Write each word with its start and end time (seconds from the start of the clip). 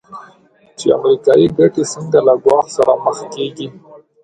چې 0.77 0.85
امریکایي 0.97 1.47
ګټې 1.59 1.83
څنګه 1.93 2.19
له 2.27 2.33
ګواښ 2.43 2.67
سره 2.77 2.91
مخ 3.05 3.17
کېږي. 3.33 3.67